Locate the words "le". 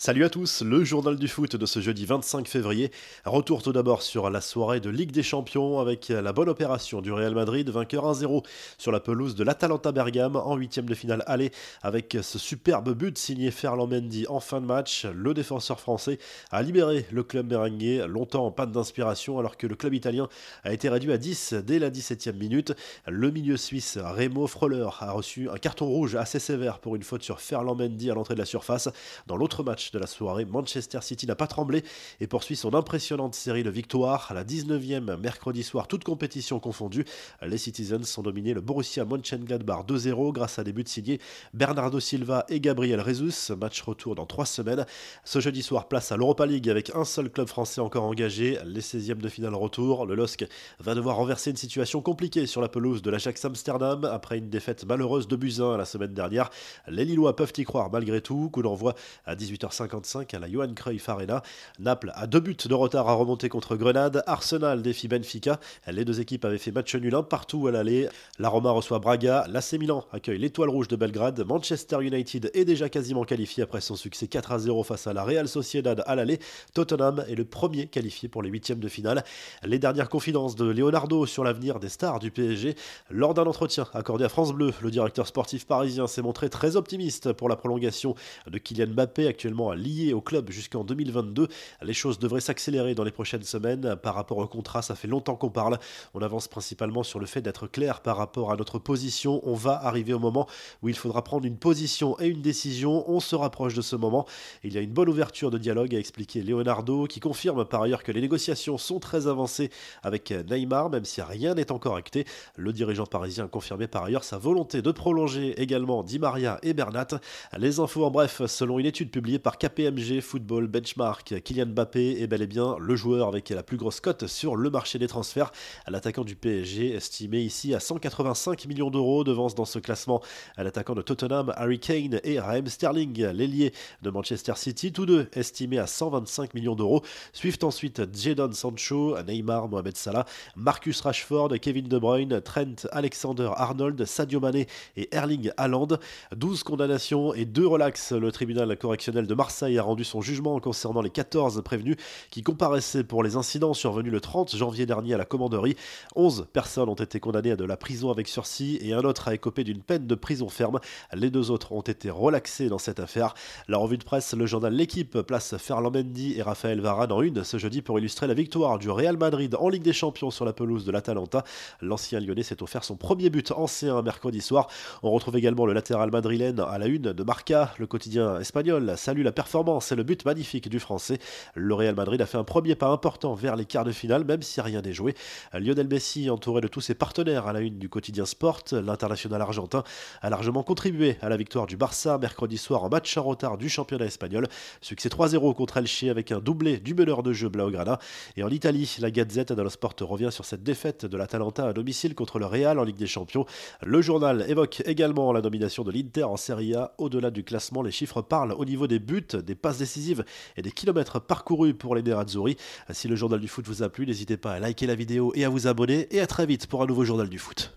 0.62-0.84, 15.04-15.34, 17.10-17.24, 19.66-19.74, 23.08-23.32, 38.54-38.60, 50.06-50.14, 77.34-77.44, 84.82-84.90, 97.18-97.26, 112.56-112.72, 122.78-122.94, 124.54-124.70, 148.12-148.30, 154.12-154.20, 164.34-164.46, 175.66-175.72, 177.78-177.86, 179.94-180.02, 181.54-181.72, 202.40-202.46, 203.82-204.02, 213.08-213.16